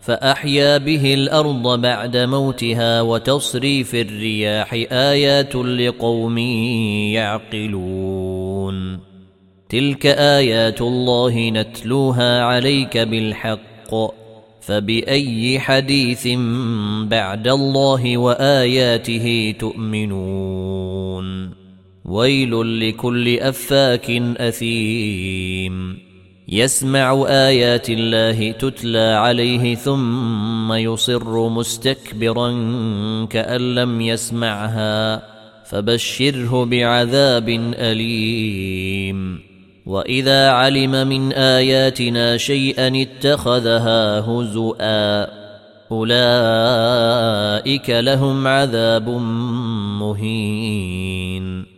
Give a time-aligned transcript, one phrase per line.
[0.00, 6.38] فأحيا به الأرض بعد موتها وتصريف الرياح آيات لقوم
[7.08, 8.98] يعقلون.
[9.68, 13.94] تلك آيات الله نتلوها عليك بالحق
[14.60, 16.28] فبأي حديث
[17.02, 21.50] بعد الله وآياته تؤمنون.
[22.04, 26.07] ويل لكل أفاك أثيم.
[26.48, 32.50] يسمع آيات الله تتلى عليه ثم يصر مستكبرا
[33.30, 35.22] كأن لم يسمعها
[35.64, 39.40] فبشره بعذاب أليم.
[39.86, 45.28] وإذا علم من آياتنا شيئا اتخذها هزؤا
[45.90, 49.08] أولئك لهم عذاب
[50.00, 51.77] مهين.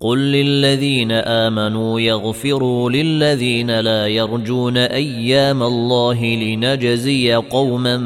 [0.00, 7.96] قل للذين امنوا يغفروا للذين لا يرجون أيام الله لنجزي قوما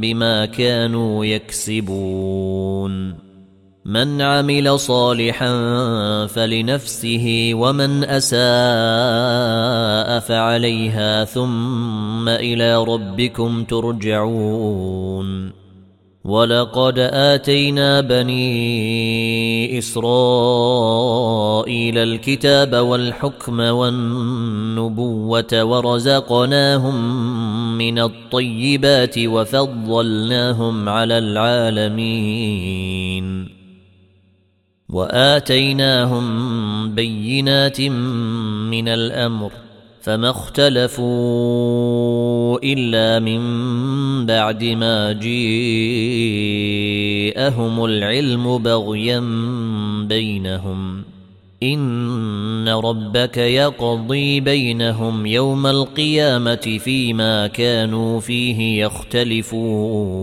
[0.00, 3.14] بما كانوا يكسبون
[3.84, 5.52] من عمل صالحا
[6.26, 8.40] فلنفسه ومن اساء
[10.20, 15.61] فعليها ثم إلى ربكم ترجعون
[16.24, 21.18] ولقد اتينا بني اسرائيل
[21.98, 26.98] الكتاب والحكم والنبوه ورزقناهم
[27.78, 32.72] من الطيبات وفضلناهم على العالمين
[34.88, 36.24] واتيناهم
[36.94, 39.52] بينات من الامر
[40.02, 41.02] فما اختلفوا
[42.64, 43.42] إلا من
[44.26, 45.44] بعد ما جيءهم
[47.84, 49.20] العلم بغيا
[50.08, 51.02] بينهم.
[51.62, 60.22] إن ربك يقضي بينهم يوم القيامة فيما كانوا فيه يختلفون.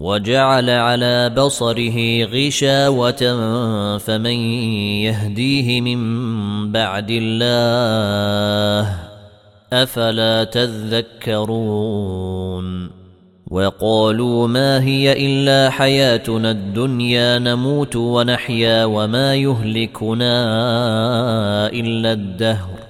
[0.00, 3.22] وجعل على بصره غشاوة
[3.98, 4.36] فمن
[5.04, 6.00] يهديه من
[6.72, 8.96] بعد الله
[9.72, 11.90] أفلا تذكرون
[13.50, 20.36] وقالوا ما هي إلا حياتنا الدنيا نموت ونحيا وما يهلكنا
[21.66, 22.80] إلا الدهر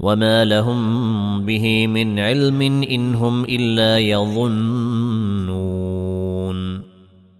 [0.00, 4.95] وما لهم به من علم إن هم إلا يظنون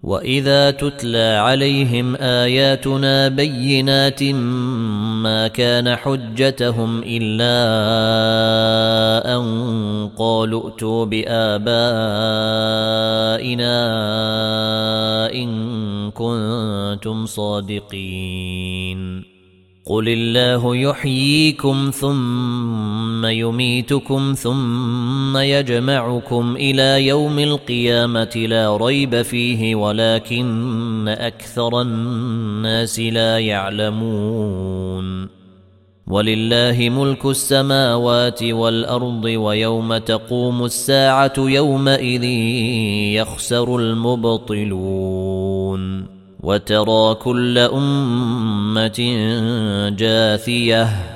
[0.06, 7.56] وإذا تتلى عليهم آياتنا بينات ما كان حجتهم إلا
[9.36, 9.44] أن
[10.16, 11.66] قالوا ائتوا بآبائنا
[15.34, 15.50] إن
[16.10, 19.22] كنتم صادقين
[19.86, 31.80] قل الله يحييكم ثم يميتكم ثم يجمعكم إلى يوم القيامة لا ريب فيه ولكن أكثر
[31.80, 35.28] الناس لا يعلمون.
[36.06, 42.24] ولله ملك السماوات والأرض ويوم تقوم الساعة يومئذ
[43.14, 45.36] يخسر المبطلون.
[46.42, 49.00] وترى كل أمة
[49.98, 51.15] جاثية.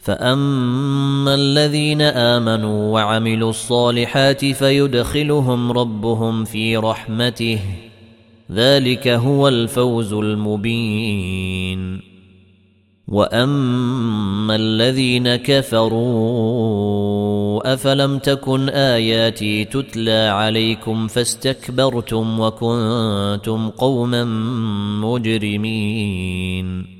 [0.00, 7.60] فاما الذين امنوا وعملوا الصالحات فيدخلهم ربهم في رحمته
[8.52, 12.00] ذلك هو الفوز المبين
[13.08, 16.40] واما الذين كفروا
[17.74, 24.24] افلم تكن اياتي تتلى عليكم فاستكبرتم وكنتم قوما
[25.04, 26.99] مجرمين